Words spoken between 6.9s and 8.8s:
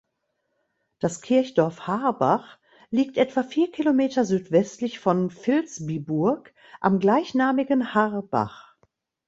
gleichnamigen Haarbach.